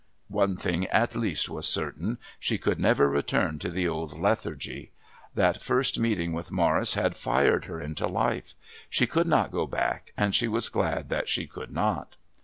One 0.33 0.57
thing 0.57 0.87
at 0.87 1.13
least 1.15 1.47
was 1.47 1.67
certain. 1.67 2.17
She 2.39 2.57
could 2.57 2.79
never 2.79 3.07
return 3.07 3.59
to 3.59 3.69
the 3.69 3.87
old 3.87 4.17
lethargy. 4.19 4.93
That 5.35 5.61
first 5.61 5.99
meeting 5.99 6.33
with 6.33 6.51
Morris 6.51 6.95
had 6.95 7.15
fired 7.15 7.65
her 7.65 7.79
into 7.79 8.07
life. 8.07 8.55
She 8.89 9.05
could 9.05 9.27
not 9.27 9.51
go 9.51 9.67
back 9.67 10.11
and 10.17 10.33
she 10.33 10.47
was 10.47 10.69
glad 10.69 11.09
that 11.09 11.29
she 11.29 11.45
could 11.45 11.69
not.... 11.71 12.17